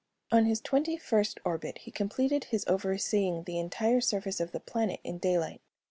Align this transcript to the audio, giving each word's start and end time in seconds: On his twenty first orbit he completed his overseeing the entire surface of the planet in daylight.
On 0.31 0.45
his 0.45 0.61
twenty 0.61 0.97
first 0.97 1.39
orbit 1.45 1.77
he 1.81 1.91
completed 1.91 2.45
his 2.45 2.65
overseeing 2.65 3.43
the 3.43 3.59
entire 3.59 4.01
surface 4.01 4.39
of 4.39 4.51
the 4.51 4.59
planet 4.59 4.99
in 5.03 5.19
daylight. 5.19 5.61